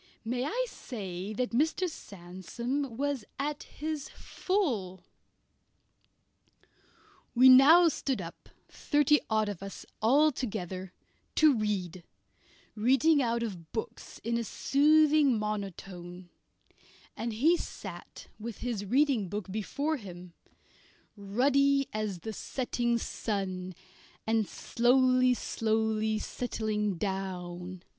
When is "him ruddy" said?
19.97-21.87